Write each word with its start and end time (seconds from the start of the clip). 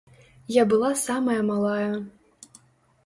Я 0.61 0.65
была 0.71 0.89
самая 1.03 1.37
малая. 1.53 2.03